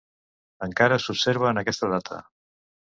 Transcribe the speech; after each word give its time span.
Encara 0.69 0.99
s'observa 1.05 1.53
en 1.53 1.65
aquesta 1.65 1.95
data. 1.97 2.21